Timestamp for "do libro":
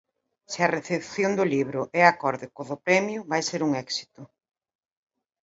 1.37-1.81